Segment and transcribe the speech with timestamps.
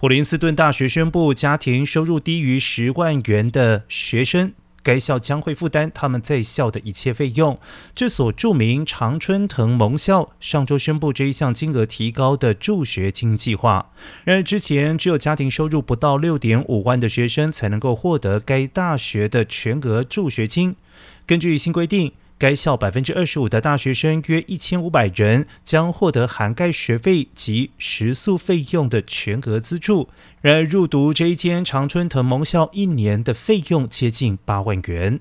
[0.00, 7.60] 普林斯顿大学宣布，家庭收入低于十万元的学生，该校将会负担他们在校的一切费用。
[7.94, 13.90] 这所著名常春藤盟校上周宣布这一项金额提高的助学金计划。
[14.24, 20.76] 然而，之前只有家庭收入不到六点五万的学生才能够获得该大学的全额助学金。
[21.26, 22.14] 根据新规定。
[22.40, 30.08] 该校百分之二十五的大学生约一千五百人将获得涵盖学费及食宿费用的全额资助。
[30.40, 35.20] 然而，入读这一间长春藤盟校一年的费用接近八万元。